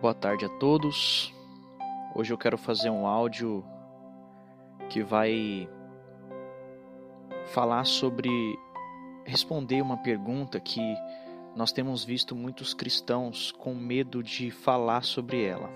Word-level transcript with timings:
Boa 0.00 0.14
tarde 0.14 0.44
a 0.44 0.48
todos. 0.48 1.34
Hoje 2.14 2.32
eu 2.32 2.38
quero 2.38 2.56
fazer 2.56 2.88
um 2.88 3.04
áudio 3.04 3.64
que 4.88 5.02
vai 5.02 5.68
falar 7.46 7.84
sobre 7.84 8.30
responder 9.24 9.82
uma 9.82 9.96
pergunta 9.96 10.60
que 10.60 10.80
nós 11.56 11.72
temos 11.72 12.04
visto 12.04 12.36
muitos 12.36 12.72
cristãos 12.72 13.50
com 13.50 13.74
medo 13.74 14.22
de 14.22 14.52
falar 14.52 15.02
sobre 15.02 15.44
ela. 15.44 15.68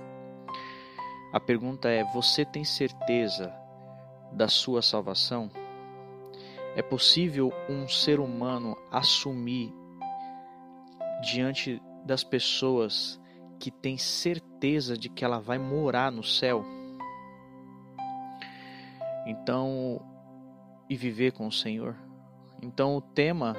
A 1.33 1.41
pergunta 1.41 1.89
é: 1.89 2.05
você 2.13 2.45
tem 2.45 2.63
certeza 2.63 3.53
da 4.31 4.47
sua 4.47 4.83
salvação? 4.83 5.51
É 6.77 6.83
possível 6.83 7.53
um 7.69 7.89
ser 7.89 8.21
humano 8.21 8.77
assumir 8.89 9.75
diante 11.25 11.83
das 12.05 12.23
pessoas 12.23 13.21
que 13.63 13.71
tem 13.71 13.97
certeza 13.97 14.97
de 14.99 15.09
que 15.09 15.25
ela 15.25 15.39
vai 15.39 15.57
morar 15.57 16.11
no 16.11 16.25
céu. 16.25 16.65
Então, 19.25 20.05
e 20.91 20.97
viver 20.97 21.31
com 21.31 21.47
o 21.47 21.53
Senhor. 21.53 21.97
Então, 22.61 22.97
o 22.97 23.01
tema 23.01 23.55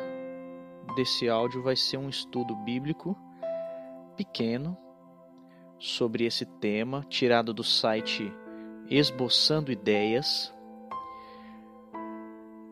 desse 0.93 1.29
áudio 1.29 1.63
vai 1.63 1.77
ser 1.77 1.95
um 1.95 2.09
estudo 2.09 2.53
bíblico 2.53 3.17
pequeno 4.17 4.77
sobre 5.79 6.25
esse 6.25 6.45
tema, 6.45 7.05
tirado 7.07 7.53
do 7.53 7.63
site 7.63 8.29
Esboçando 8.89 9.71
Ideias, 9.71 10.53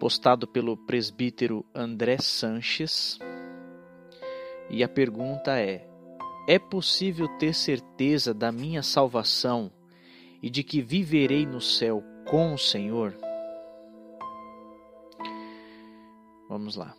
postado 0.01 0.45
pelo 0.45 0.75
presbítero 0.75 1.65
André 1.73 2.17
Sanches. 2.17 3.17
E 4.69 4.83
a 4.83 4.89
pergunta 4.89 5.57
é: 5.57 5.90
é 6.47 6.57
possível 6.57 7.27
ter 7.37 7.53
certeza 7.53 8.33
da 8.33 8.51
minha 8.51 8.81
salvação 8.81 9.71
e 10.41 10.49
de 10.49 10.63
que 10.63 10.81
viverei 10.81 11.45
no 11.45 11.61
céu 11.61 12.03
com 12.27 12.53
o 12.53 12.57
Senhor? 12.57 13.15
Vamos 16.49 16.75
lá. 16.75 16.95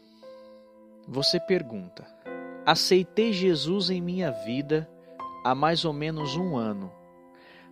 Você 1.08 1.40
pergunta: 1.40 2.06
Aceitei 2.64 3.32
Jesus 3.32 3.90
em 3.90 4.00
minha 4.00 4.30
vida 4.30 4.88
há 5.44 5.54
mais 5.54 5.84
ou 5.84 5.92
menos 5.92 6.36
um 6.36 6.56
ano, 6.56 6.92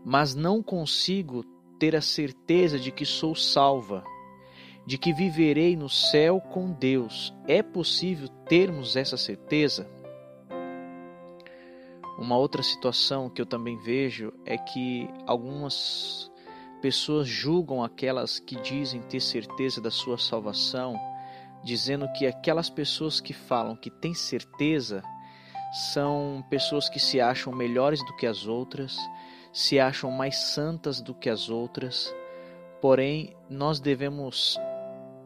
mas 0.04 0.34
não 0.34 0.62
consigo 0.62 1.44
ter 1.78 1.94
a 1.94 2.00
certeza 2.00 2.78
de 2.78 2.90
que 2.90 3.06
sou 3.06 3.34
salva, 3.34 4.04
de 4.84 4.98
que 4.98 5.12
viverei 5.12 5.76
no 5.76 5.88
céu 5.88 6.40
com 6.40 6.72
Deus. 6.72 7.32
É 7.46 7.62
possível 7.62 8.28
termos 8.48 8.96
essa 8.96 9.16
certeza? 9.16 9.88
Uma 12.20 12.36
outra 12.36 12.62
situação 12.62 13.30
que 13.30 13.40
eu 13.40 13.46
também 13.46 13.78
vejo 13.78 14.30
é 14.44 14.58
que 14.58 15.08
algumas 15.26 16.30
pessoas 16.82 17.26
julgam 17.26 17.82
aquelas 17.82 18.38
que 18.38 18.56
dizem 18.56 19.00
ter 19.00 19.20
certeza 19.20 19.80
da 19.80 19.90
sua 19.90 20.18
salvação, 20.18 21.00
dizendo 21.64 22.06
que 22.12 22.26
aquelas 22.26 22.68
pessoas 22.68 23.22
que 23.22 23.32
falam 23.32 23.74
que 23.74 23.90
têm 23.90 24.12
certeza 24.12 25.02
são 25.94 26.44
pessoas 26.50 26.90
que 26.90 27.00
se 27.00 27.22
acham 27.22 27.54
melhores 27.54 28.04
do 28.04 28.14
que 28.16 28.26
as 28.26 28.46
outras, 28.46 28.98
se 29.50 29.80
acham 29.80 30.10
mais 30.10 30.36
santas 30.36 31.00
do 31.00 31.14
que 31.14 31.30
as 31.30 31.48
outras. 31.48 32.14
Porém, 32.82 33.34
nós 33.48 33.80
devemos 33.80 34.58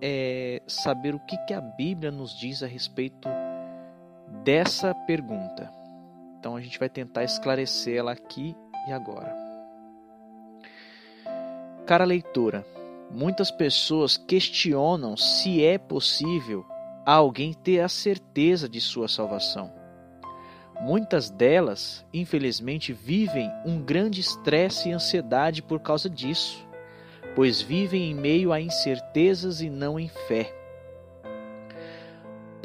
é, 0.00 0.62
saber 0.68 1.12
o 1.12 1.20
que, 1.20 1.36
que 1.38 1.54
a 1.54 1.60
Bíblia 1.60 2.12
nos 2.12 2.38
diz 2.38 2.62
a 2.62 2.68
respeito 2.68 3.28
dessa 4.44 4.94
pergunta. 4.94 5.83
Então 6.44 6.56
a 6.56 6.60
gente 6.60 6.78
vai 6.78 6.90
tentar 6.90 7.24
esclarecê-la 7.24 8.12
aqui 8.12 8.54
e 8.86 8.92
agora. 8.92 9.34
Cara 11.86 12.04
leitora, 12.04 12.66
muitas 13.10 13.50
pessoas 13.50 14.18
questionam 14.18 15.16
se 15.16 15.64
é 15.64 15.78
possível 15.78 16.62
alguém 17.06 17.54
ter 17.54 17.80
a 17.80 17.88
certeza 17.88 18.68
de 18.68 18.78
sua 18.78 19.08
salvação. 19.08 19.72
Muitas 20.82 21.30
delas, 21.30 22.04
infelizmente, 22.12 22.92
vivem 22.92 23.50
um 23.64 23.82
grande 23.82 24.20
estresse 24.20 24.90
e 24.90 24.92
ansiedade 24.92 25.62
por 25.62 25.80
causa 25.80 26.10
disso, 26.10 26.62
pois 27.34 27.62
vivem 27.62 28.10
em 28.10 28.14
meio 28.14 28.52
a 28.52 28.60
incertezas 28.60 29.62
e 29.62 29.70
não 29.70 29.98
em 29.98 30.08
fé. 30.28 30.63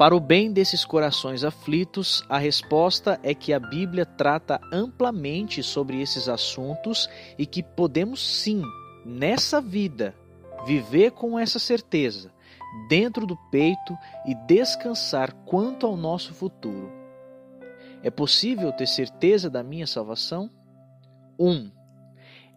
Para 0.00 0.16
o 0.16 0.18
bem 0.18 0.50
desses 0.50 0.82
corações 0.82 1.44
aflitos, 1.44 2.24
a 2.26 2.38
resposta 2.38 3.20
é 3.22 3.34
que 3.34 3.52
a 3.52 3.60
Bíblia 3.60 4.06
trata 4.06 4.58
amplamente 4.72 5.62
sobre 5.62 6.00
esses 6.00 6.26
assuntos 6.26 7.06
e 7.36 7.44
que 7.44 7.62
podemos 7.62 8.26
sim, 8.26 8.62
nessa 9.04 9.60
vida, 9.60 10.14
viver 10.64 11.10
com 11.10 11.38
essa 11.38 11.58
certeza 11.58 12.32
dentro 12.88 13.26
do 13.26 13.36
peito 13.50 13.94
e 14.26 14.34
descansar 14.46 15.34
quanto 15.44 15.84
ao 15.84 15.98
nosso 15.98 16.32
futuro. 16.32 16.90
É 18.02 18.10
possível 18.10 18.72
ter 18.72 18.86
certeza 18.86 19.50
da 19.50 19.62
minha 19.62 19.86
salvação? 19.86 20.48
1. 21.38 21.46
Um, 21.46 21.70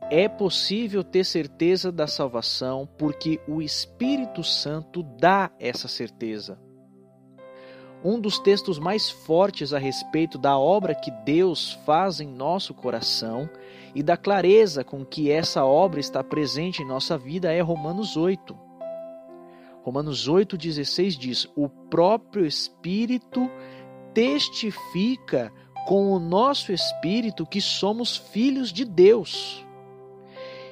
é 0.10 0.30
possível 0.30 1.04
ter 1.04 1.26
certeza 1.26 1.92
da 1.92 2.08
salvação 2.08 2.88
porque 2.98 3.42
o 3.46 3.62
Espírito 3.62 4.46
Santo 4.46 5.04
dá 5.04 5.52
essa 5.60 5.90
certeza. 5.90 6.58
Um 8.04 8.20
dos 8.20 8.38
textos 8.38 8.78
mais 8.78 9.10
fortes 9.10 9.72
a 9.72 9.80
respeito 9.80 10.38
da 10.38 10.58
obra 10.58 10.94
que 10.94 11.10
Deus 11.10 11.72
faz 11.86 12.20
em 12.20 12.28
nosso 12.28 12.74
coração 12.74 13.50
e 13.96 14.04
da 14.04 14.18
clareza 14.18 14.84
com 14.84 15.06
que 15.06 15.32
essa 15.32 15.64
obra 15.64 16.02
está 16.02 16.22
presente 16.22 16.82
em 16.82 16.88
nossa 16.88 17.18
vida 17.18 17.52
é 17.52 17.62
Romanos 17.62 18.18
8. 18.18 18.58
Romanos 19.84 20.28
8,16 20.28 21.18
diz: 21.18 21.48
O 21.56 21.70
próprio 21.70 22.46
Espírito 22.46 23.50
testifica 24.14 25.52
com 25.86 26.12
o 26.12 26.20
nosso 26.20 26.72
espírito 26.72 27.46
que 27.46 27.62
somos 27.62 28.18
filhos 28.18 28.72
de 28.72 28.86
Deus. 28.86 29.66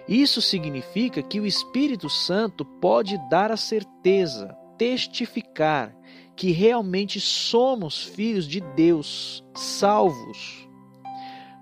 Isso 0.07 0.41
significa 0.41 1.21
que 1.21 1.39
o 1.39 1.45
Espírito 1.45 2.09
Santo 2.09 2.65
pode 2.65 3.17
dar 3.29 3.51
a 3.51 3.57
certeza, 3.57 4.57
testificar 4.81 5.95
que 6.35 6.49
realmente 6.49 7.19
somos 7.19 8.03
filhos 8.03 8.47
de 8.47 8.59
Deus, 8.59 9.43
salvos. 9.53 10.67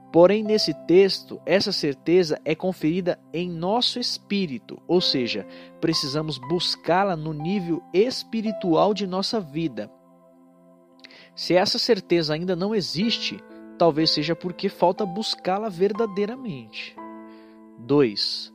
Porém, 0.09 0.41
nesse 0.41 0.73
texto, 0.87 1.37
essa 1.45 1.73
certeza 1.73 2.39
é 2.45 2.55
conferida 2.55 3.19
em 3.33 3.49
nosso 3.49 3.99
espírito, 3.99 4.81
ou 4.87 5.01
seja, 5.01 5.45
precisamos 5.81 6.37
buscá-la 6.37 7.17
no 7.17 7.33
nível 7.33 7.83
espiritual 7.93 8.93
de 8.93 9.05
nossa 9.05 9.41
vida. 9.41 9.91
Se 11.35 11.55
essa 11.55 11.77
certeza 11.77 12.33
ainda 12.33 12.55
não 12.55 12.73
existe, 12.73 13.43
talvez 13.77 14.11
seja 14.11 14.33
porque 14.33 14.69
falta 14.69 15.05
buscá-la 15.05 15.67
verdadeiramente. 15.67 16.95
2. 17.79 18.53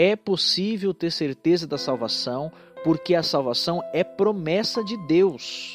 É 0.00 0.14
possível 0.14 0.94
ter 0.94 1.10
certeza 1.10 1.66
da 1.66 1.76
salvação 1.76 2.52
porque 2.84 3.16
a 3.16 3.22
salvação 3.24 3.82
é 3.92 4.04
promessa 4.04 4.84
de 4.84 4.96
Deus. 5.08 5.74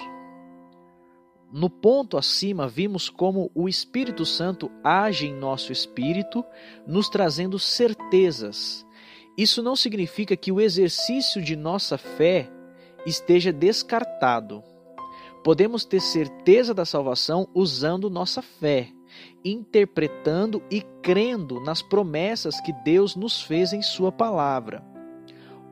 No 1.52 1.70
ponto 1.70 2.18
acima, 2.18 2.66
vimos 2.66 3.10
como 3.10 3.52
o 3.54 3.68
Espírito 3.68 4.26
Santo 4.26 4.72
age 4.82 5.28
em 5.28 5.34
nosso 5.34 5.74
espírito, 5.74 6.42
nos 6.88 7.10
trazendo 7.10 7.60
certezas. 7.60 8.86
Isso 9.38 9.62
não 9.62 9.76
significa 9.76 10.38
que 10.38 10.54
o 10.54 10.62
exercício 10.62 11.42
de 11.42 11.58
nossa 11.58 11.98
fé 11.98 12.50
esteja 13.06 13.52
descartado. 13.52 14.64
Podemos 15.44 15.84
ter 15.84 16.00
certeza 16.00 16.74
da 16.74 16.86
salvação 16.86 17.46
usando 17.54 18.10
nossa 18.10 18.42
fé, 18.42 18.88
interpretando 19.44 20.64
e 20.70 20.82
crendo 21.02 21.60
nas 21.60 21.82
promessas 21.82 22.60
que 22.62 22.74
Deus 22.84 23.16
nos 23.16 23.42
fez 23.42 23.74
em 23.74 23.82
Sua 23.82 24.12
palavra. 24.12 24.84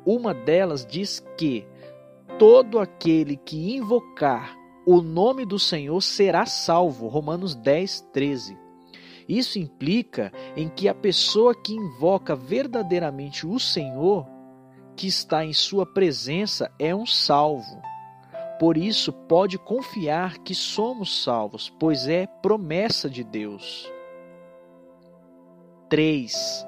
Uma 0.06 0.34
delas 0.34 0.86
diz 0.86 1.24
que 1.38 1.66
todo 2.40 2.80
aquele 2.80 3.38
que 3.38 3.76
invocar 3.76 4.58
o 4.86 5.02
nome 5.02 5.46
do 5.46 5.60
Senhor 5.60 6.02
será 6.02 6.46
salvo. 6.46 7.08
Romanos 7.08 7.56
10, 7.56 8.02
13. 8.12 8.58
Isso 9.30 9.60
implica 9.60 10.32
em 10.56 10.68
que 10.68 10.90
a 10.90 10.96
pessoa 10.96 11.56
que 11.56 11.74
invoca 11.74 12.36
verdadeiramente 12.36 13.46
o 13.46 13.60
Senhor, 13.60 14.26
que 14.96 15.08
está 15.08 15.46
em 15.46 15.54
sua 15.54 15.86
presença, 15.86 16.72
é 16.80 16.94
um 16.94 17.06
salvo. 17.06 17.82
Por 18.62 18.78
isso, 18.78 19.12
pode 19.12 19.58
confiar 19.58 20.38
que 20.38 20.54
somos 20.54 21.24
salvos, 21.24 21.74
pois 21.80 22.08
é 22.08 22.28
promessa 22.28 23.10
de 23.10 23.24
Deus. 23.24 23.92
3 25.90 26.68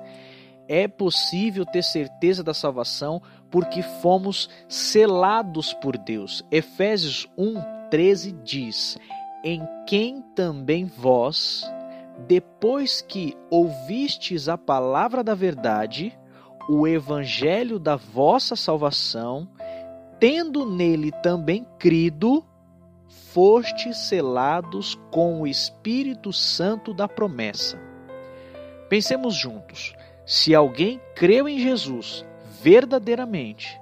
é 0.68 0.88
possível 0.88 1.64
ter 1.68 1.84
certeza 1.84 2.44
da 2.44 2.52
salvação 2.52 3.22
porque 3.52 3.84
fomos 3.84 4.50
selados 4.68 5.72
por 5.72 5.96
Deus. 5.96 6.44
Efésios 6.50 7.28
1:13 7.38 8.32
diz: 8.44 8.98
"Em 9.44 9.62
quem 9.86 10.24
também 10.36 10.86
vós, 10.86 11.64
depois 12.28 13.04
que 13.04 13.38
ouvistes 13.52 14.50
a 14.50 14.58
palavra 14.58 15.24
da 15.24 15.36
verdade, 15.36 16.18
o 16.68 16.88
evangelho 16.88 17.78
da 17.78 17.96
vossa 17.96 18.56
salvação, 18.56 19.48
tendo 20.20 20.66
nele 20.66 21.12
também 21.24 21.66
crido, 21.78 22.44
fostes 23.32 23.98
selados 23.98 24.98
com 25.12 25.42
o 25.42 25.48
Espírito 25.48 26.32
Santo 26.32 26.94
da 26.94 27.08
promessa. 27.08 27.80
Pensemos 28.90 29.36
juntos. 29.36 29.94
Se 30.26 30.54
alguém 30.54 31.02
creu 31.16 31.50
em 31.50 31.60
Jesus 31.60 32.26
verdadeiramente, 32.62 33.80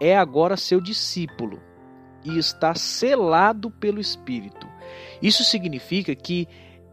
é 0.00 0.16
agora 0.16 0.56
seu 0.56 0.80
discípulo 0.80 1.60
e 2.24 2.38
está 2.38 2.74
selado 2.74 3.70
pelo 3.70 4.00
Espírito. 4.00 4.66
Isso 5.22 5.44
significa 5.44 6.14
que 6.14 6.46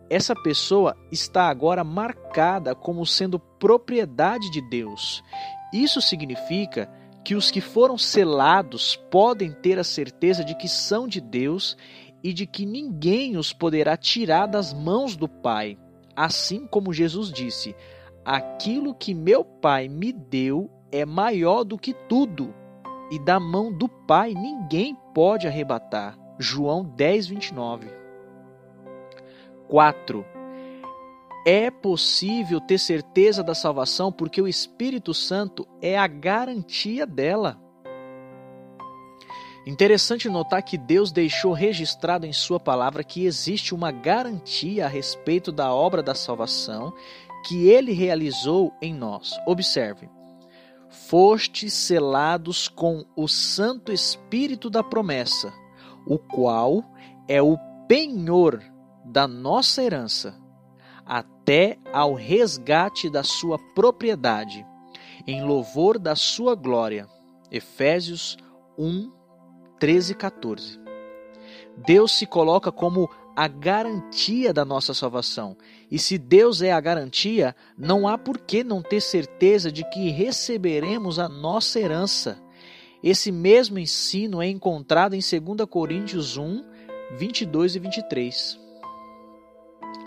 essa 0.09 0.35
pessoa 0.35 0.95
está 1.11 1.49
agora 1.49 1.83
marcada 1.83 2.75
como 2.75 3.05
sendo 3.05 3.39
propriedade 3.39 4.51
de 4.51 4.61
Deus. 4.69 5.23
Isso 5.73 6.01
significa 6.01 6.85
que 6.85 7.05
os 7.33 7.50
que 7.50 7.62
foram 7.62 7.98
selados 7.98 8.95
podem 9.10 9.51
ter 9.51 9.80
a 9.80 9.83
certeza 9.83 10.44
de 10.44 10.54
que 10.54 10.68
são 10.68 11.07
de 11.07 11.22
Deus 11.22 11.77
e 12.22 12.33
de 12.33 12.45
que 12.45 12.66
ninguém 12.66 13.38
os 13.38 13.54
poderá 13.54 13.95
tirar 13.95 14.48
das 14.48 14.74
mãos 14.74 15.16
do 15.16 15.27
Pai. 15.27 15.77
Assim 16.16 16.68
como 16.68 16.94
Jesus 16.94 17.31
disse: 17.31 17.75
Aquilo 18.25 18.94
que 18.94 19.13
meu 19.13 19.45
Pai 19.45 19.88
me 19.88 20.12
deu 20.12 20.69
é 20.92 21.06
maior 21.06 21.63
do 21.63 21.77
que 21.77 21.94
tudo, 21.94 22.54
e 23.10 23.18
da 23.18 23.39
mão 23.39 23.71
do 23.71 23.88
Pai 23.88 24.33
ninguém 24.33 24.95
pode 25.13 25.48
arrebatar. 25.48 26.18
João 26.38 26.83
10, 26.83 27.28
29. 27.28 27.88
4. 29.68 30.34
É 31.47 31.69
possível 31.69 32.59
ter 32.59 32.80
certeza 32.80 33.44
da 33.44 33.53
salvação 33.53 34.12
porque 34.12 34.42
o 34.42 34.47
Espírito 34.47 35.13
Santo 35.13 35.68
é 35.80 35.95
a 35.95 36.07
garantia 36.07 37.06
dela. 37.06 37.62
Interessante 39.68 40.27
notar 40.27 40.63
que 40.63 40.75
Deus 40.75 41.12
deixou 41.12 41.53
registrado 41.53 42.25
em 42.25 42.33
Sua 42.33 42.59
palavra 42.59 43.03
que 43.03 43.25
existe 43.27 43.75
uma 43.75 43.92
garantia 43.92 44.86
a 44.86 44.89
respeito 44.89 45.51
da 45.51 45.71
obra 45.71 46.01
da 46.01 46.15
salvação 46.15 46.92
que 47.47 47.68
Ele 47.68 47.92
realizou 47.92 48.74
em 48.81 48.92
nós. 48.92 49.39
Observe: 49.45 50.09
Fostes 50.89 51.74
selados 51.74 52.68
com 52.68 53.06
o 53.15 53.27
Santo 53.27 53.92
Espírito 53.92 54.68
da 54.68 54.81
promessa, 54.81 55.53
o 56.07 56.18
qual 56.18 56.83
é 57.27 57.39
o 57.39 57.56
penhor 57.88 58.63
da 59.06 59.27
nossa 59.27 59.83
herança 59.83 60.44
até 61.45 61.77
ao 61.94 62.15
resgate 62.15 63.07
da 63.07 63.21
sua 63.21 63.59
propriedade, 63.75 64.65
em 65.27 65.44
louvor 65.44 66.00
da 66.00 66.15
sua 66.15 66.56
glória. 66.56 67.07
Efésios 67.51 68.36
1, 68.75 69.12
13 69.80 70.13
e 70.13 70.15
14. 70.15 70.80
Deus 71.86 72.13
se 72.13 72.25
coloca 72.25 72.71
como 72.71 73.07
a 73.36 73.47
garantia 73.47 74.51
da 74.51 74.65
nossa 74.65 74.92
salvação. 74.92 75.56
E 75.92 76.00
se 76.00 76.18
Deus 76.18 76.63
é 76.63 76.71
a 76.71 76.81
garantia, 76.81 77.56
não 77.77 78.07
há 78.07 78.18
por 78.18 78.39
que 78.39 78.63
não 78.63 78.81
ter 78.81 79.00
certeza 79.00 79.71
de 79.71 79.88
que 79.92 80.09
receberemos 80.09 81.19
a 81.19 81.30
nossa 81.30 81.80
herança. 81.80 82.42
Esse 83.03 83.31
mesmo 83.31 83.77
ensino 83.77 84.42
é 84.42 84.47
encontrado 84.47 85.13
em 85.13 85.19
2 85.19 85.69
Coríntios 85.69 86.38
1, 86.38 86.63
22 87.19 87.75
e 87.75 87.80
23. 87.80 88.59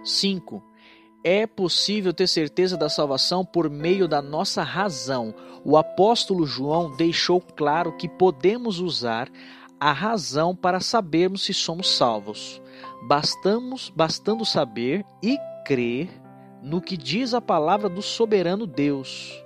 5. 0.04 0.68
É 1.24 1.46
possível 1.46 2.12
ter 2.12 2.28
certeza 2.28 2.76
da 2.76 2.88
salvação 2.88 3.44
por 3.44 3.68
meio 3.68 4.06
da 4.06 4.22
nossa 4.22 4.62
razão. 4.62 5.34
O 5.64 5.76
apóstolo 5.76 6.46
João 6.46 6.96
deixou 6.96 7.40
claro 7.40 7.96
que 7.96 8.08
podemos 8.08 8.78
usar 8.78 9.28
a 9.80 9.92
razão 9.92 10.54
para 10.54 10.80
sabermos 10.80 11.42
se 11.44 11.52
somos 11.52 11.96
salvos. 11.96 12.62
Bastamos, 13.06 13.92
bastando 13.94 14.44
saber 14.44 15.04
e 15.22 15.36
crer 15.66 16.08
no 16.62 16.80
que 16.80 16.96
diz 16.96 17.34
a 17.34 17.40
palavra 17.40 17.88
do 17.88 18.02
soberano 18.02 18.66
Deus. 18.66 19.44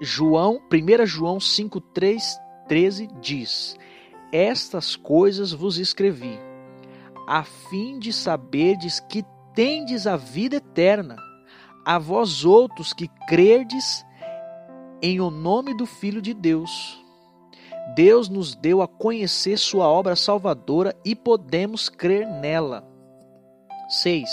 João, 0.00 0.60
1 0.72 1.06
João 1.06 1.40
5, 1.40 1.80
3, 1.80 2.38
13 2.68 3.08
diz: 3.20 3.76
Estas 4.32 4.94
coisas 4.94 5.52
vos 5.52 5.78
escrevi 5.78 6.38
a 7.26 7.42
fim 7.42 7.98
de 7.98 8.10
saberdes 8.10 9.00
que 9.00 9.22
tendes 9.58 10.06
a 10.06 10.16
vida 10.16 10.54
eterna, 10.54 11.16
a 11.84 11.98
vós 11.98 12.44
outros 12.44 12.92
que 12.92 13.08
crerdes 13.26 14.06
em 15.02 15.20
o 15.20 15.32
nome 15.32 15.76
do 15.76 15.84
Filho 15.84 16.22
de 16.22 16.32
Deus. 16.32 17.04
Deus 17.96 18.28
nos 18.28 18.54
deu 18.54 18.80
a 18.80 18.86
conhecer 18.86 19.58
sua 19.58 19.88
obra 19.88 20.14
salvadora 20.14 20.94
e 21.04 21.12
podemos 21.12 21.88
crer 21.88 22.24
nela. 22.24 22.88
6. 23.88 24.30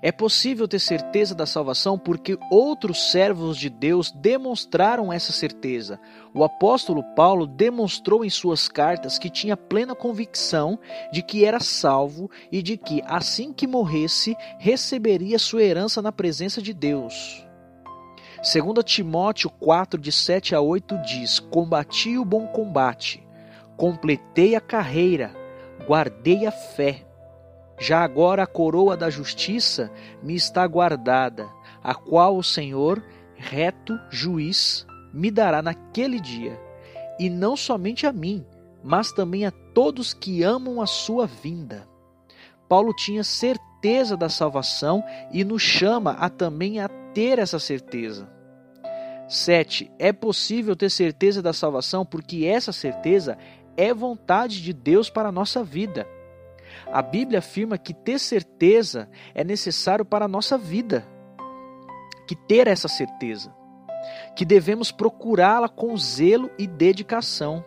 É 0.00 0.12
possível 0.12 0.68
ter 0.68 0.78
certeza 0.78 1.34
da 1.34 1.44
salvação 1.44 1.98
porque 1.98 2.38
outros 2.50 3.10
servos 3.10 3.56
de 3.56 3.68
Deus 3.68 4.12
demonstraram 4.12 5.12
essa 5.12 5.32
certeza. 5.32 5.98
O 6.32 6.44
apóstolo 6.44 7.02
Paulo 7.14 7.46
demonstrou 7.46 8.24
em 8.24 8.30
suas 8.30 8.68
cartas 8.68 9.18
que 9.18 9.28
tinha 9.28 9.56
plena 9.56 9.94
convicção 9.94 10.78
de 11.12 11.20
que 11.20 11.44
era 11.44 11.58
salvo 11.58 12.30
e 12.52 12.62
de 12.62 12.76
que, 12.76 13.02
assim 13.06 13.52
que 13.52 13.66
morresse, 13.66 14.36
receberia 14.58 15.38
sua 15.38 15.62
herança 15.62 16.00
na 16.00 16.12
presença 16.12 16.62
de 16.62 16.72
Deus. 16.72 17.44
2 18.36 18.84
Timóteo 18.84 19.50
4, 19.50 20.00
de 20.00 20.12
7 20.12 20.54
a 20.54 20.60
8 20.60 20.96
diz: 20.98 21.40
Combati 21.40 22.16
o 22.16 22.24
bom 22.24 22.46
combate, 22.46 23.26
completei 23.76 24.54
a 24.54 24.60
carreira, 24.60 25.34
guardei 25.88 26.46
a 26.46 26.52
fé. 26.52 27.07
Já 27.78 28.02
agora 28.02 28.42
a 28.42 28.46
coroa 28.46 28.96
da 28.96 29.08
justiça 29.08 29.90
me 30.22 30.34
está 30.34 30.66
guardada, 30.66 31.48
a 31.82 31.94
qual 31.94 32.36
o 32.36 32.42
Senhor, 32.42 33.02
reto 33.36 33.98
juiz, 34.10 34.84
me 35.12 35.30
dará 35.30 35.62
naquele 35.62 36.20
dia, 36.20 36.60
e 37.18 37.30
não 37.30 37.56
somente 37.56 38.06
a 38.06 38.12
mim, 38.12 38.44
mas 38.82 39.12
também 39.12 39.46
a 39.46 39.50
todos 39.50 40.12
que 40.12 40.42
amam 40.42 40.82
a 40.82 40.86
sua 40.86 41.26
vinda. 41.26 41.88
Paulo 42.68 42.92
tinha 42.94 43.24
certeza 43.24 44.16
da 44.16 44.28
salvação 44.28 45.02
e 45.32 45.44
nos 45.44 45.62
chama 45.62 46.12
a 46.12 46.28
também 46.28 46.80
a 46.80 46.88
ter 47.14 47.38
essa 47.38 47.58
certeza. 47.58 48.28
7. 49.28 49.90
É 49.98 50.12
possível 50.12 50.74
ter 50.74 50.90
certeza 50.90 51.42
da 51.42 51.52
salvação 51.52 52.04
porque 52.04 52.44
essa 52.44 52.72
certeza 52.72 53.38
é 53.76 53.92
vontade 53.94 54.62
de 54.62 54.72
Deus 54.72 55.08
para 55.08 55.28
a 55.28 55.32
nossa 55.32 55.62
vida. 55.62 56.06
A 56.92 57.02
Bíblia 57.02 57.40
afirma 57.40 57.76
que 57.76 57.92
ter 57.92 58.18
certeza 58.18 59.08
é 59.34 59.44
necessário 59.44 60.04
para 60.04 60.24
a 60.24 60.28
nossa 60.28 60.56
vida. 60.56 61.06
Que 62.26 62.34
ter 62.34 62.66
essa 62.66 62.88
certeza. 62.88 63.54
Que 64.34 64.44
devemos 64.44 64.90
procurá-la 64.90 65.68
com 65.68 65.96
zelo 65.96 66.50
e 66.58 66.66
dedicação. 66.66 67.64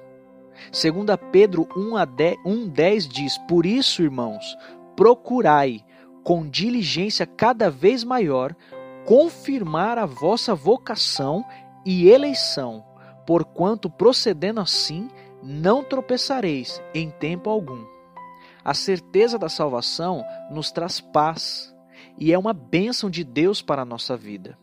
Segundo 0.71 1.15
Pedro 1.17 1.67
1:10 1.75 3.07
diz: 3.07 3.37
Por 3.47 3.65
isso, 3.65 4.01
irmãos, 4.01 4.57
procurai 4.95 5.83
com 6.23 6.47
diligência 6.47 7.25
cada 7.25 7.69
vez 7.69 8.03
maior 8.03 8.55
confirmar 9.05 9.97
a 9.97 10.05
vossa 10.05 10.53
vocação 10.53 11.43
e 11.85 12.09
eleição, 12.09 12.83
porquanto 13.25 13.89
procedendo 13.89 14.59
assim 14.59 15.09
não 15.41 15.83
tropeçareis 15.83 16.81
em 16.93 17.09
tempo 17.09 17.49
algum. 17.49 18.00
A 18.63 18.73
certeza 18.73 19.39
da 19.39 19.49
salvação 19.49 20.23
nos 20.51 20.71
traz 20.71 21.01
paz 21.01 21.75
e 22.17 22.31
é 22.31 22.37
uma 22.37 22.53
bênção 22.53 23.09
de 23.09 23.23
Deus 23.23 23.61
para 23.61 23.81
a 23.81 23.85
nossa 23.85 24.15
vida. 24.15 24.57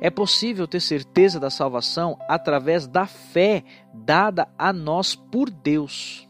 É 0.00 0.10
possível 0.10 0.66
ter 0.66 0.80
certeza 0.80 1.38
da 1.38 1.50
salvação 1.50 2.18
através 2.28 2.86
da 2.86 3.06
fé 3.06 3.64
dada 3.92 4.48
a 4.58 4.72
nós 4.72 5.14
por 5.14 5.50
Deus. 5.50 6.28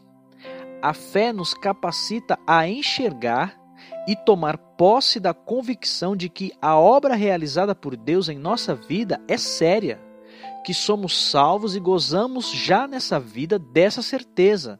A 0.81 0.93
fé 0.93 1.31
nos 1.31 1.53
capacita 1.53 2.37
a 2.45 2.67
enxergar 2.67 3.59
e 4.07 4.15
tomar 4.15 4.57
posse 4.57 5.19
da 5.19 5.33
convicção 5.33 6.15
de 6.15 6.29
que 6.29 6.51
a 6.61 6.77
obra 6.77 7.15
realizada 7.15 7.73
por 7.73 7.95
Deus 7.95 8.27
em 8.27 8.37
nossa 8.37 8.75
vida 8.75 9.21
é 9.27 9.37
séria, 9.37 10.01
que 10.65 10.73
somos 10.73 11.29
salvos 11.29 11.75
e 11.75 11.79
gozamos 11.79 12.51
já 12.51 12.87
nessa 12.87 13.19
vida 13.19 13.57
dessa 13.57 14.01
certeza 14.01 14.79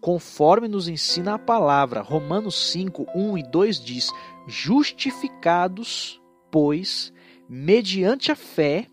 conforme 0.00 0.68
nos 0.68 0.88
ensina 0.88 1.34
a 1.34 1.38
palavra. 1.38 2.00
Romanos 2.00 2.70
5, 2.70 3.06
1 3.14 3.38
e 3.38 3.42
2 3.42 3.80
diz: 3.80 4.10
Justificados, 4.46 6.20
pois, 6.50 7.12
mediante 7.48 8.32
a 8.32 8.36
fé, 8.36 8.86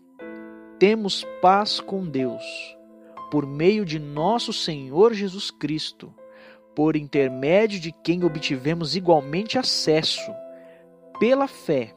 temos 0.78 1.26
paz 1.42 1.80
com 1.80 2.06
Deus, 2.06 2.44
por 3.30 3.46
meio 3.46 3.84
de 3.84 3.98
nosso 3.98 4.52
Senhor 4.52 5.12
Jesus 5.12 5.50
Cristo, 5.50 6.14
por 6.74 6.94
intermédio 6.94 7.80
de 7.80 7.92
quem 8.04 8.24
obtivemos 8.24 8.94
igualmente 8.94 9.58
acesso, 9.58 10.32
pela 11.18 11.48
fé, 11.48 11.94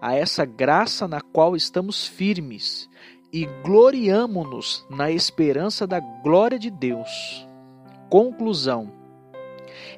a 0.00 0.14
essa 0.14 0.44
graça 0.44 1.08
na 1.08 1.20
qual 1.20 1.56
estamos 1.56 2.06
firmes 2.06 2.88
e 3.32 3.44
gloriamo-nos 3.64 4.86
na 4.88 5.10
esperança 5.10 5.86
da 5.86 6.00
glória 6.00 6.58
de 6.58 6.70
Deus. 6.70 7.47
Conclusão: 8.08 8.92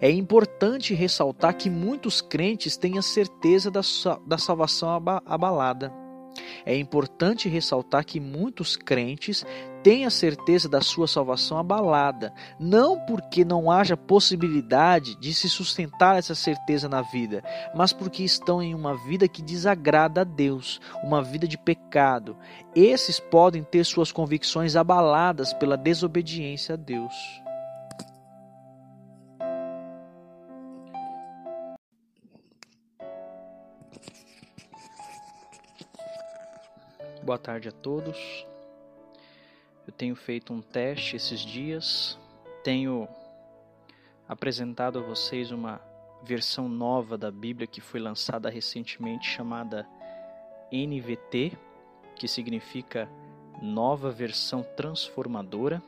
é 0.00 0.10
importante 0.10 0.94
ressaltar 0.94 1.54
que 1.54 1.70
muitos 1.70 2.20
crentes 2.20 2.76
têm 2.76 2.98
a 2.98 3.02
certeza 3.02 3.70
da, 3.70 3.80
da 4.26 4.38
salvação 4.38 4.90
abalada. 5.26 5.92
É 6.64 6.76
importante 6.76 7.48
ressaltar 7.48 8.04
que 8.04 8.20
muitos 8.20 8.76
crentes 8.76 9.44
têm 9.82 10.04
a 10.04 10.10
certeza 10.10 10.68
da 10.68 10.80
sua 10.80 11.08
salvação 11.08 11.58
abalada, 11.58 12.32
não 12.58 12.98
porque 13.00 13.44
não 13.44 13.70
haja 13.70 13.96
possibilidade 13.96 15.18
de 15.18 15.34
se 15.34 15.48
sustentar 15.48 16.18
essa 16.18 16.34
certeza 16.34 16.88
na 16.88 17.02
vida, 17.02 17.42
mas 17.74 17.92
porque 17.92 18.22
estão 18.22 18.62
em 18.62 18.74
uma 18.74 18.94
vida 18.94 19.26
que 19.26 19.42
desagrada 19.42 20.20
a 20.20 20.24
Deus, 20.24 20.80
uma 21.02 21.22
vida 21.22 21.48
de 21.48 21.58
pecado. 21.58 22.36
Esses 22.74 23.18
podem 23.18 23.64
ter 23.64 23.84
suas 23.84 24.12
convicções 24.12 24.76
abaladas 24.76 25.52
pela 25.54 25.76
desobediência 25.76 26.74
a 26.74 26.76
Deus. 26.76 27.14
Boa 37.30 37.38
tarde 37.38 37.68
a 37.68 37.72
todos. 37.72 38.44
Eu 39.86 39.92
tenho 39.92 40.16
feito 40.16 40.52
um 40.52 40.60
teste 40.60 41.14
esses 41.14 41.38
dias, 41.38 42.18
tenho 42.64 43.06
apresentado 44.28 44.98
a 44.98 45.02
vocês 45.02 45.52
uma 45.52 45.80
versão 46.24 46.68
nova 46.68 47.16
da 47.16 47.30
Bíblia 47.30 47.68
que 47.68 47.80
foi 47.80 48.00
lançada 48.00 48.50
recentemente 48.50 49.28
chamada 49.28 49.86
NVT, 50.72 51.56
que 52.16 52.26
significa 52.26 53.08
Nova 53.62 54.10
Versão 54.10 54.64
Transformadora, 54.76 55.80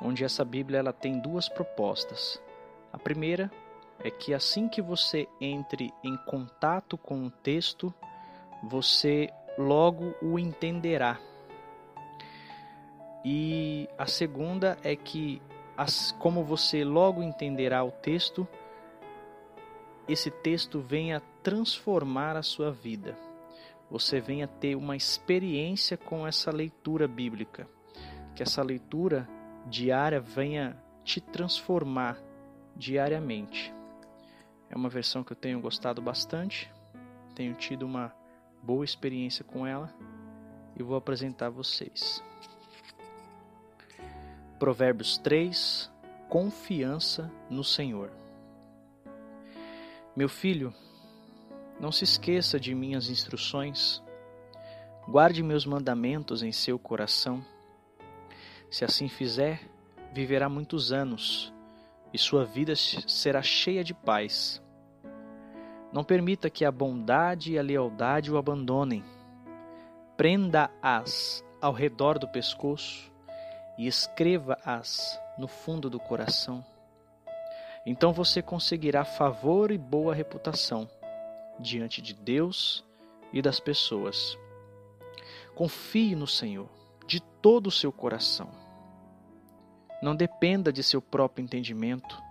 onde 0.00 0.22
essa 0.22 0.44
Bíblia 0.44 0.78
ela 0.78 0.92
tem 0.92 1.18
duas 1.18 1.48
propostas. 1.48 2.40
A 2.92 2.98
primeira 2.98 3.50
é 3.98 4.12
que 4.12 4.32
assim 4.32 4.68
que 4.68 4.80
você 4.80 5.26
entre 5.40 5.92
em 6.04 6.16
contato 6.18 6.96
com 6.96 7.26
o 7.26 7.30
texto, 7.32 7.92
você 8.62 9.28
logo 9.60 10.14
o 10.22 10.38
entenderá. 10.38 11.20
E 13.24 13.88
a 13.98 14.06
segunda 14.06 14.78
é 14.82 14.96
que, 14.96 15.40
como 16.18 16.42
você 16.42 16.84
logo 16.84 17.22
entenderá 17.22 17.84
o 17.84 17.90
texto, 17.90 18.48
esse 20.08 20.30
texto 20.30 20.80
venha 20.80 21.20
transformar 21.42 22.36
a 22.36 22.42
sua 22.42 22.72
vida. 22.72 23.16
Você 23.90 24.20
venha 24.20 24.46
ter 24.46 24.74
uma 24.74 24.96
experiência 24.96 25.96
com 25.96 26.26
essa 26.26 26.50
leitura 26.50 27.06
bíblica. 27.06 27.68
Que 28.34 28.42
essa 28.42 28.62
leitura 28.62 29.28
diária 29.66 30.20
venha 30.20 30.76
te 31.04 31.20
transformar 31.20 32.16
diariamente. 32.74 33.72
É 34.70 34.76
uma 34.76 34.88
versão 34.88 35.22
que 35.22 35.32
eu 35.32 35.36
tenho 35.36 35.60
gostado 35.60 36.00
bastante. 36.00 36.72
Tenho 37.34 37.54
tido 37.54 37.84
uma 37.84 38.14
boa 38.62 38.84
experiência 38.84 39.44
com 39.44 39.66
ela 39.66 39.92
e 40.76 40.82
vou 40.82 40.96
apresentar 40.96 41.46
a 41.46 41.50
vocês. 41.50 42.22
Provérbios 44.58 45.18
3 45.18 45.90
Confiança 46.28 47.28
no 47.50 47.64
Senhor. 47.64 48.12
Meu 50.14 50.28
filho, 50.28 50.72
não 51.80 51.90
se 51.90 52.04
esqueça 52.04 52.60
de 52.60 52.72
minhas 52.72 53.10
instruções, 53.10 54.00
guarde 55.08 55.42
meus 55.42 55.66
mandamentos 55.66 56.42
em 56.42 56.52
seu 56.52 56.78
coração. 56.78 57.44
Se 58.70 58.84
assim 58.84 59.08
fizer, 59.08 59.60
viverá 60.12 60.48
muitos 60.48 60.92
anos 60.92 61.52
e 62.12 62.18
sua 62.18 62.44
vida 62.44 62.74
será 62.76 63.42
cheia 63.42 63.82
de 63.82 63.94
paz. 63.94 64.62
Não 65.92 66.04
permita 66.04 66.48
que 66.48 66.64
a 66.64 66.70
bondade 66.70 67.52
e 67.52 67.58
a 67.58 67.62
lealdade 67.62 68.30
o 68.30 68.36
abandonem. 68.36 69.04
Prenda-as 70.16 71.44
ao 71.60 71.72
redor 71.72 72.18
do 72.18 72.28
pescoço 72.28 73.10
e 73.76 73.86
escreva-as 73.86 75.20
no 75.36 75.48
fundo 75.48 75.90
do 75.90 75.98
coração. 75.98 76.64
Então 77.84 78.12
você 78.12 78.42
conseguirá 78.42 79.04
favor 79.04 79.70
e 79.70 79.78
boa 79.78 80.14
reputação 80.14 80.88
diante 81.58 82.00
de 82.00 82.14
Deus 82.14 82.84
e 83.32 83.42
das 83.42 83.58
pessoas. 83.58 84.38
Confie 85.54 86.14
no 86.14 86.26
Senhor 86.26 86.68
de 87.06 87.20
todo 87.20 87.66
o 87.66 87.70
seu 87.70 87.90
coração. 87.90 88.50
Não 90.02 90.14
dependa 90.14 90.72
de 90.72 90.82
seu 90.82 91.02
próprio 91.02 91.42
entendimento 91.42 92.29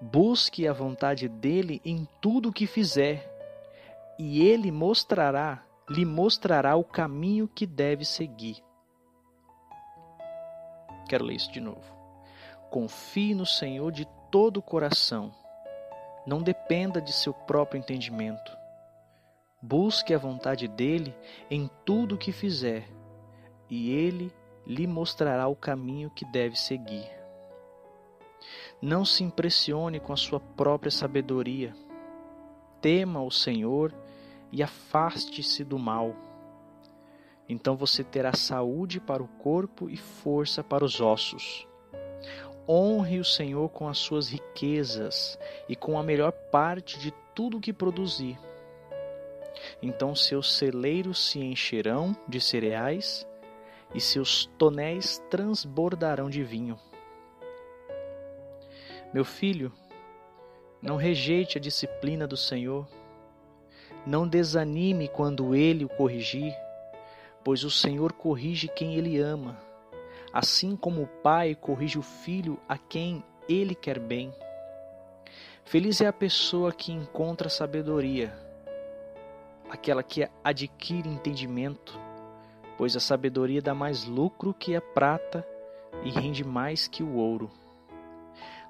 Busque 0.00 0.66
a 0.66 0.72
vontade 0.72 1.28
dele 1.28 1.80
em 1.84 2.08
tudo 2.22 2.48
o 2.48 2.52
que 2.52 2.66
fizer, 2.66 3.30
e 4.18 4.46
ele 4.46 4.72
mostrará, 4.72 5.62
lhe 5.88 6.06
mostrará 6.06 6.74
o 6.74 6.82
caminho 6.82 7.46
que 7.46 7.66
deve 7.66 8.04
seguir. 8.04 8.64
Quero 11.06 11.24
ler 11.24 11.34
isso 11.34 11.52
de 11.52 11.60
novo. 11.60 11.94
Confie 12.70 13.34
no 13.34 13.44
Senhor 13.44 13.92
de 13.92 14.06
todo 14.30 14.56
o 14.58 14.62
coração. 14.62 15.34
Não 16.26 16.40
dependa 16.40 17.00
de 17.00 17.12
seu 17.12 17.34
próprio 17.34 17.78
entendimento. 17.78 18.56
Busque 19.60 20.14
a 20.14 20.18
vontade 20.18 20.66
dele 20.66 21.14
em 21.50 21.68
tudo 21.84 22.14
o 22.14 22.18
que 22.18 22.32
fizer, 22.32 22.88
e 23.68 23.90
ele 23.90 24.32
lhe 24.66 24.86
mostrará 24.86 25.46
o 25.46 25.56
caminho 25.56 26.08
que 26.10 26.24
deve 26.24 26.56
seguir. 26.56 27.19
Não 28.82 29.04
se 29.04 29.22
impressione 29.22 30.00
com 30.00 30.12
a 30.12 30.16
sua 30.16 30.40
própria 30.40 30.90
sabedoria. 30.90 31.74
Tema 32.80 33.22
o 33.22 33.30
Senhor 33.30 33.94
e 34.50 34.62
afaste-se 34.62 35.62
do 35.62 35.78
mal. 35.78 36.16
Então 37.46 37.76
você 37.76 38.02
terá 38.02 38.32
saúde 38.32 38.98
para 38.98 39.22
o 39.22 39.28
corpo 39.28 39.90
e 39.90 39.98
força 39.98 40.64
para 40.64 40.82
os 40.82 40.98
ossos. 40.98 41.68
Honre 42.66 43.18
o 43.18 43.24
Senhor 43.24 43.68
com 43.68 43.86
as 43.86 43.98
suas 43.98 44.30
riquezas 44.30 45.38
e 45.68 45.76
com 45.76 45.98
a 45.98 46.02
melhor 46.02 46.32
parte 46.32 46.98
de 46.98 47.12
tudo 47.34 47.58
o 47.58 47.60
que 47.60 47.74
produzir. 47.74 48.38
Então 49.82 50.14
seus 50.14 50.56
celeiros 50.56 51.30
se 51.30 51.38
encherão 51.38 52.16
de 52.26 52.40
cereais 52.40 53.26
e 53.94 54.00
seus 54.00 54.46
tonéis 54.56 55.18
transbordarão 55.28 56.30
de 56.30 56.42
vinho. 56.42 56.78
Meu 59.12 59.24
filho, 59.24 59.72
não 60.80 60.94
rejeite 60.94 61.58
a 61.58 61.60
disciplina 61.60 62.28
do 62.28 62.36
Senhor. 62.36 62.86
Não 64.06 64.26
desanime 64.26 65.08
quando 65.08 65.52
ele 65.52 65.84
o 65.84 65.88
corrigir, 65.88 66.54
pois 67.44 67.64
o 67.64 67.70
Senhor 67.70 68.12
corrige 68.12 68.68
quem 68.68 68.94
ele 68.94 69.18
ama, 69.18 69.58
assim 70.32 70.76
como 70.76 71.02
o 71.02 71.06
pai 71.06 71.56
corrige 71.56 71.98
o 71.98 72.02
filho 72.02 72.56
a 72.68 72.78
quem 72.78 73.24
ele 73.48 73.74
quer 73.74 73.98
bem. 73.98 74.32
Feliz 75.64 76.00
é 76.00 76.06
a 76.06 76.12
pessoa 76.12 76.72
que 76.72 76.92
encontra 76.92 77.48
sabedoria, 77.48 78.32
aquela 79.68 80.04
que 80.04 80.26
adquire 80.42 81.08
entendimento, 81.08 81.98
pois 82.78 82.94
a 82.94 83.00
sabedoria 83.00 83.60
dá 83.60 83.74
mais 83.74 84.04
lucro 84.04 84.54
que 84.54 84.76
a 84.76 84.80
prata 84.80 85.44
e 86.04 86.10
rende 86.10 86.44
mais 86.44 86.86
que 86.86 87.02
o 87.02 87.16
ouro. 87.16 87.50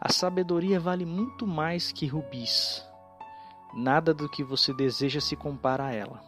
A 0.01 0.11
sabedoria 0.11 0.81
vale 0.81 1.05
muito 1.05 1.47
mais 1.47 1.93
que 1.93 2.07
rubis. 2.07 2.87
Nada 3.75 4.13
do 4.15 4.29
que 4.29 4.43
você 4.43 4.73
deseja 4.73 5.21
se 5.21 5.37
compara 5.37 5.87
a 5.87 5.93
ela. 5.93 6.21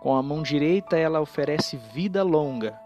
Com 0.00 0.14
a 0.14 0.22
mão 0.22 0.42
direita 0.42 0.96
ela 0.96 1.20
oferece 1.20 1.76
vida 1.76 2.22
longa, 2.22 2.78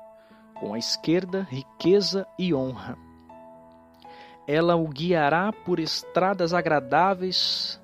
com 0.55 0.75
a 0.75 0.79
esquerda 0.79 1.47
riqueza 1.51 2.27
e 2.39 2.55
honra. 2.55 2.97
Ela 4.47 4.77
o 4.77 4.89
guiará 4.89 5.53
por 5.53 5.79
estradas 5.79 6.55
agradáveis, 6.55 7.81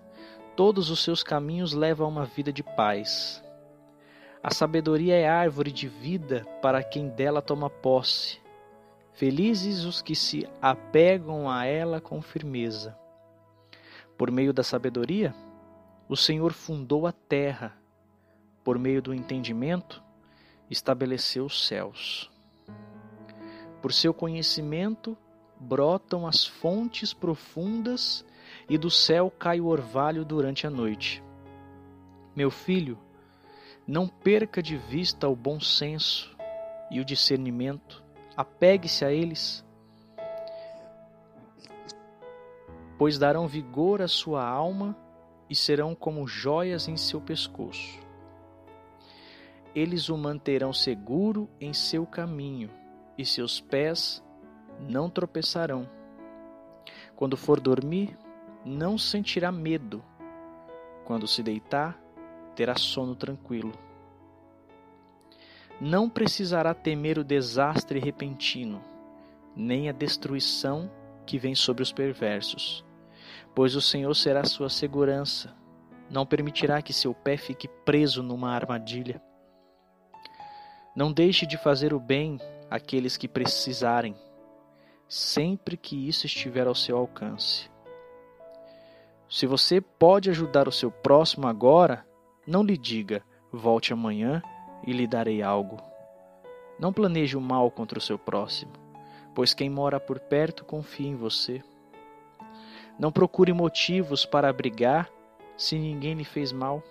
todos 0.56 0.90
os 0.90 1.02
seus 1.02 1.22
caminhos 1.22 1.72
levam 1.72 2.06
a 2.06 2.10
uma 2.10 2.25
vida 2.25 2.52
de 2.52 2.62
paz. 2.62 3.42
A 4.42 4.52
sabedoria 4.52 5.16
é 5.16 5.28
árvore 5.28 5.72
de 5.72 5.88
vida 5.88 6.46
para 6.62 6.82
quem 6.82 7.08
dela 7.08 7.42
toma 7.42 7.68
posse. 7.68 8.40
Felizes 9.18 9.84
os 9.84 10.00
que 10.00 10.14
se 10.14 10.48
apegam 10.62 11.50
a 11.50 11.64
ela 11.64 12.00
com 12.00 12.22
firmeza. 12.22 12.96
Por 14.16 14.30
meio 14.30 14.52
da 14.52 14.62
sabedoria, 14.62 15.34
o 16.08 16.16
Senhor 16.16 16.52
fundou 16.52 17.04
a 17.04 17.10
terra, 17.10 17.76
por 18.62 18.78
meio 18.78 19.02
do 19.02 19.12
entendimento, 19.12 20.00
estabeleceu 20.70 21.46
os 21.46 21.66
céus. 21.66 22.30
Por 23.82 23.92
seu 23.92 24.14
conhecimento, 24.14 25.18
brotam 25.58 26.25
as 26.25 26.46
fontes 26.46 27.12
profundas 27.12 28.25
e 28.68 28.78
do 28.78 28.88
céu 28.88 29.32
cai 29.37 29.60
o 29.60 29.66
orvalho 29.66 30.25
durante 30.25 30.64
a 30.64 30.70
noite. 30.70 31.25
Meu 32.37 32.52
filho, 32.52 32.96
não 33.84 34.06
perca 34.06 34.62
de 34.62 34.76
vista 34.76 35.26
o 35.28 35.34
bom 35.34 35.58
senso 35.58 36.38
e 36.88 37.00
o 37.00 37.04
discernimento, 37.04 38.06
apegue-se 38.38 39.04
a 39.04 39.11
eles, 39.12 39.66
pois 42.97 43.18
darão 43.18 43.49
vigor 43.49 44.00
à 44.00 44.07
sua 44.07 44.47
alma 44.47 44.97
e 45.50 45.57
serão 45.57 45.92
como 45.92 46.25
joias 46.25 46.87
em 46.87 46.97
seu 46.97 47.21
pescoço. 47.21 47.99
Eles 49.75 50.09
o 50.09 50.16
manterão 50.16 50.73
seguro 50.73 51.50
em 51.61 51.73
seu 51.73 52.07
caminho 52.07 52.71
e 53.18 53.25
seus 53.25 53.61
pés 53.61 54.23
não 54.78 55.11
tropeçarão. 55.11 55.90
Quando 57.16 57.37
for 57.37 57.59
dormir, 57.59 58.16
não 58.64 58.97
sentirá 58.97 59.50
medo. 59.50 60.00
Quando 61.04 61.26
se 61.26 61.42
deitar, 61.42 62.00
terá 62.54 62.76
sono 62.76 63.16
tranquilo. 63.16 63.73
Não 65.80 66.11
precisará 66.11 66.75
temer 66.75 67.18
o 67.18 67.25
desastre 67.25 68.00
repentino, 68.00 68.82
nem 69.54 69.88
a 69.88 69.92
destruição 69.92 70.90
que 71.25 71.38
vem 71.38 71.54
sobre 71.54 71.85
os 71.85 71.92
perversos, 71.92 72.85
pois 73.54 73.76
o 73.76 73.80
Senhor 73.80 74.12
será 74.14 74.44
sua 74.44 74.68
segurança, 74.68 75.54
não 76.11 76.26
permitirá 76.26 76.82
que 76.82 76.92
seu 76.92 77.14
pé 77.14 77.37
fique 77.37 77.68
preso 77.85 78.25
numa 78.25 78.50
armadilha. 78.50 79.23
Não 80.97 81.12
deixe 81.12 81.47
de 81.47 81.56
fazer 81.56 81.94
o 81.94 82.00
bem 82.00 82.40
àqueles 82.68 83.16
que 83.16 83.28
precisarem, 83.28 84.16
sempre 85.06 85.76
que 85.76 86.08
isso 86.08 86.26
estiver 86.26 86.66
ao 86.66 86.75
seu 86.75 86.97
alcance. 86.97 87.70
Se 89.30 89.47
você 89.47 89.80
pode 89.80 90.28
ajudar 90.28 90.66
o 90.66 90.73
seu 90.73 90.90
próximo 90.90 91.47
agora, 91.47 92.04
não 92.44 92.64
lhe 92.64 92.76
diga, 92.76 93.23
volte 93.52 93.92
amanhã 93.92 94.42
e 94.87 94.92
lhe 94.92 95.06
darei 95.06 95.42
algo. 95.42 95.78
Não 96.78 96.92
planeje 96.92 97.37
o 97.37 97.40
mal 97.40 97.70
contra 97.70 97.99
o 97.99 98.02
seu 98.02 98.18
próximo, 98.18 98.73
pois 99.35 99.52
quem 99.52 99.68
mora 99.68 99.99
por 99.99 100.20
perto 100.20 100.64
confia 100.64 101.08
em 101.08 101.16
você. 101.16 101.62
Não 102.99 103.12
procure 103.12 103.52
motivos 103.52 104.25
para 104.25 104.52
brigar 104.52 105.11
se 105.56 105.78
ninguém 105.78 106.14
lhe 106.14 106.25
fez 106.25 106.52
mal. 106.52 106.82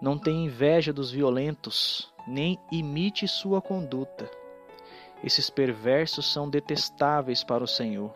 Não 0.00 0.18
tenha 0.18 0.44
inveja 0.44 0.92
dos 0.92 1.10
violentos, 1.10 2.12
nem 2.26 2.58
imite 2.70 3.26
sua 3.26 3.60
conduta. 3.60 4.30
Esses 5.22 5.48
perversos 5.48 6.30
são 6.30 6.48
detestáveis 6.48 7.42
para 7.42 7.64
o 7.64 7.68
Senhor, 7.68 8.14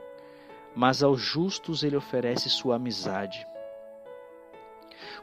mas 0.75 1.03
aos 1.03 1.21
justos 1.21 1.83
ele 1.83 1.97
oferece 1.97 2.51
sua 2.51 2.77
amizade. 2.77 3.47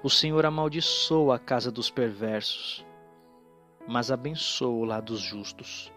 O 0.01 0.09
Senhor 0.09 0.45
amaldiçoa 0.45 1.35
a 1.35 1.39
casa 1.39 1.71
dos 1.71 1.89
perversos, 1.89 2.85
mas 3.87 4.11
abençoa 4.11 4.69
o 4.69 4.85
lar 4.85 5.01
dos 5.01 5.19
justos. 5.19 5.91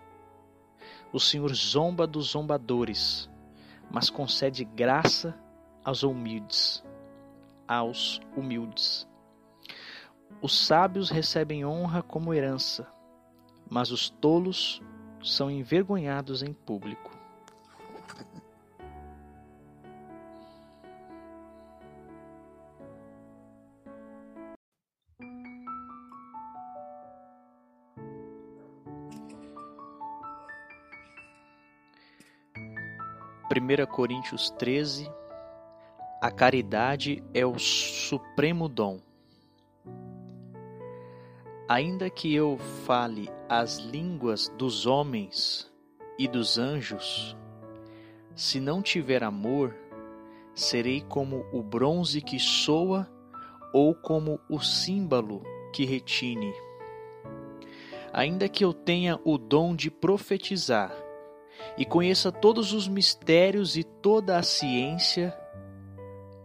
O 1.12 1.18
Senhor 1.18 1.52
zomba 1.54 2.06
dos 2.06 2.30
zombadores, 2.30 3.30
mas 3.90 4.10
concede 4.10 4.64
graça 4.64 5.34
aos 5.84 6.02
humildes, 6.02 6.84
aos 7.66 8.20
humildes. 8.36 9.08
Os 10.42 10.66
sábios 10.66 11.10
recebem 11.10 11.64
honra 11.64 12.02
como 12.02 12.34
herança, 12.34 12.86
mas 13.68 13.90
os 13.90 14.10
tolos 14.10 14.82
são 15.22 15.50
envergonhados 15.50 16.42
em 16.42 16.52
público. 16.52 17.17
Primeira 33.58 33.88
Coríntios 33.88 34.50
13 34.50 35.10
A 36.22 36.30
caridade 36.30 37.24
é 37.34 37.44
o 37.44 37.58
supremo 37.58 38.68
dom. 38.68 39.00
Ainda 41.68 42.08
que 42.08 42.32
eu 42.32 42.56
fale 42.86 43.28
as 43.48 43.78
línguas 43.78 44.48
dos 44.56 44.86
homens 44.86 45.68
e 46.16 46.28
dos 46.28 46.56
anjos, 46.56 47.36
se 48.36 48.60
não 48.60 48.80
tiver 48.80 49.24
amor, 49.24 49.74
serei 50.54 51.00
como 51.00 51.44
o 51.52 51.60
bronze 51.60 52.20
que 52.20 52.38
soa 52.38 53.10
ou 53.72 53.92
como 53.92 54.38
o 54.48 54.60
símbolo 54.60 55.42
que 55.72 55.84
retine. 55.84 56.54
Ainda 58.12 58.48
que 58.48 58.64
eu 58.64 58.72
tenha 58.72 59.18
o 59.24 59.36
dom 59.36 59.74
de 59.74 59.90
profetizar 59.90 61.07
e 61.76 61.84
conheça 61.84 62.32
todos 62.32 62.72
os 62.72 62.88
mistérios 62.88 63.76
e 63.76 63.84
toda 63.84 64.38
a 64.38 64.42
ciência, 64.42 65.36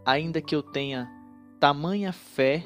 ainda 0.06 0.42
que 0.42 0.56
eu 0.56 0.62
tenha 0.62 1.10
tamanha 1.60 2.12
fé 2.12 2.64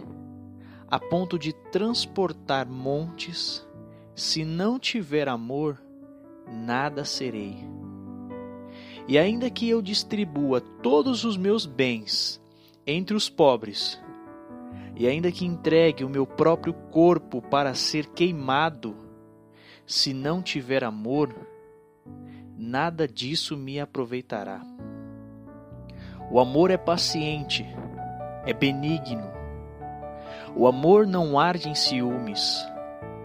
a 0.90 0.98
ponto 0.98 1.38
de 1.38 1.54
transportar 1.54 2.68
montes, 2.68 3.68
se 4.16 4.46
não 4.46 4.80
tiver 4.80 5.28
amor, 5.28 5.82
nada 6.48 7.04
serei. 7.04 7.58
E 9.08 9.18
ainda 9.18 9.50
que 9.50 9.70
eu 9.70 9.82
distribua 9.82 10.62
todos 10.62 11.24
os 11.24 11.38
meus 11.38 11.66
bens 11.66 12.42
entre 12.86 13.16
os 13.16 13.30
pobres, 13.30 14.02
e 14.96 15.08
ainda 15.08 15.32
que 15.32 15.46
entregue 15.46 16.04
o 16.04 16.10
meu 16.10 16.26
próprio 16.26 16.74
corpo 16.74 17.42
para 17.42 17.76
ser 17.76 18.08
queimado, 18.08 18.96
se 19.86 20.14
não 20.14 20.42
tiver 20.42 20.84
amor, 20.84 21.36
nada 22.58 23.08
disso 23.08 23.56
me 23.56 23.80
aproveitará. 23.80 24.62
O 26.32 26.40
amor 26.40 26.72
é 26.72 26.78
paciente, 26.78 27.66
é 28.46 28.52
benigno, 28.52 29.24
o 30.56 30.68
amor 30.68 31.06
não 31.06 31.40
arde 31.40 31.70
em 31.70 31.76
ciúmes, 31.76 32.66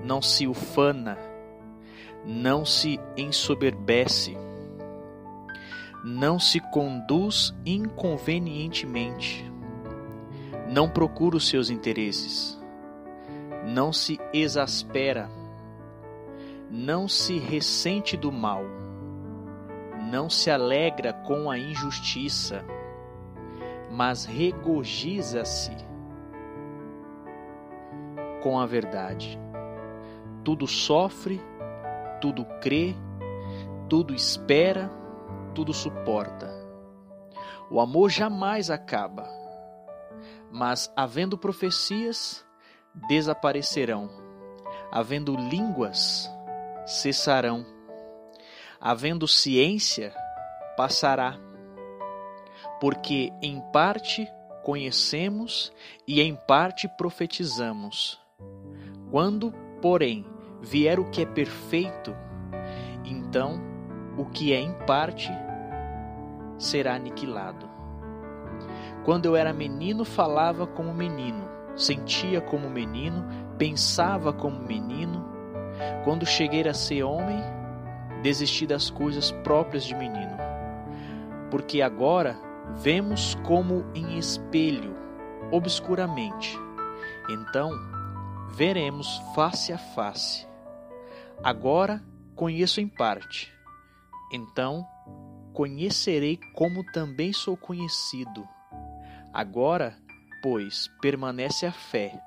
não 0.04 0.20
se 0.20 0.46
ufana, 0.46 1.18
não 2.24 2.64
se 2.64 3.00
ensoberbece, 3.16 4.36
não 6.04 6.38
se 6.38 6.60
conduz 6.60 7.54
inconvenientemente, 7.64 9.50
não 10.68 10.88
procura 10.88 11.36
os 11.36 11.48
seus 11.48 11.70
interesses, 11.70 12.60
não 13.64 13.92
se 13.92 14.20
exaspera, 14.32 15.30
não 16.70 17.08
se 17.08 17.38
ressente 17.38 18.16
do 18.16 18.30
mal, 18.30 18.81
não 20.12 20.28
se 20.28 20.50
alegra 20.50 21.14
com 21.14 21.50
a 21.50 21.58
injustiça, 21.58 22.62
mas 23.90 24.26
regozija-se 24.26 25.74
com 28.42 28.60
a 28.60 28.66
verdade. 28.66 29.40
Tudo 30.44 30.66
sofre, 30.66 31.40
tudo 32.20 32.44
crê, 32.60 32.94
tudo 33.88 34.14
espera, 34.14 34.90
tudo 35.54 35.72
suporta. 35.72 36.52
O 37.70 37.80
amor 37.80 38.10
jamais 38.10 38.68
acaba, 38.68 39.26
mas 40.50 40.92
havendo 40.94 41.38
profecias, 41.38 42.44
desaparecerão, 43.08 44.10
havendo 44.90 45.34
línguas, 45.34 46.30
cessarão, 46.84 47.64
havendo 48.82 49.28
ciência, 49.28 50.12
passará. 50.76 51.38
Porque 52.80 53.32
em 53.40 53.60
parte 53.72 54.28
conhecemos 54.64 55.72
e 56.06 56.20
em 56.20 56.34
parte 56.34 56.88
profetizamos. 56.98 58.20
Quando, 59.10 59.52
porém, 59.80 60.26
vier 60.60 60.98
o 60.98 61.08
que 61.10 61.22
é 61.22 61.26
perfeito, 61.26 62.16
então 63.04 63.60
o 64.18 64.26
que 64.26 64.52
é 64.52 64.58
em 64.58 64.72
parte 64.84 65.30
será 66.58 66.94
aniquilado. 66.94 67.70
Quando 69.04 69.26
eu 69.26 69.36
era 69.36 69.52
menino, 69.52 70.04
falava 70.04 70.66
como 70.66 70.92
menino, 70.92 71.48
sentia 71.76 72.40
como 72.40 72.68
menino, 72.68 73.24
pensava 73.58 74.32
como 74.32 74.60
menino. 74.60 75.24
Quando 76.04 76.26
cheguei 76.26 76.66
a 76.68 76.74
ser 76.74 77.02
homem, 77.02 77.42
desisti 78.22 78.66
das 78.66 78.88
coisas 78.90 79.30
próprias 79.30 79.84
de 79.84 79.94
menino. 79.94 80.36
Porque 81.50 81.82
agora 81.82 82.36
vemos 82.76 83.34
como 83.44 83.84
em 83.94 84.18
espelho, 84.18 84.96
obscuramente. 85.50 86.58
Então, 87.28 87.70
veremos 88.54 89.20
face 89.34 89.72
a 89.72 89.78
face. 89.78 90.46
Agora 91.42 92.02
conheço 92.36 92.80
em 92.80 92.88
parte, 92.88 93.52
então 94.32 94.86
conhecerei 95.52 96.38
como 96.54 96.84
também 96.92 97.32
sou 97.32 97.56
conhecido. 97.56 98.48
Agora, 99.32 99.96
pois, 100.42 100.88
permanece 101.00 101.66
a 101.66 101.72
fé, 101.72 102.20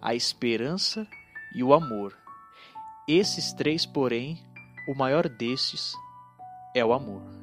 a 0.00 0.14
esperança 0.14 1.06
e 1.54 1.62
o 1.62 1.72
amor. 1.72 2.16
Esses 3.06 3.52
três, 3.52 3.86
porém, 3.86 4.42
o 4.88 4.94
maior 4.94 5.28
destes 5.28 5.92
é 6.74 6.82
o 6.82 6.94
amor. 6.94 7.37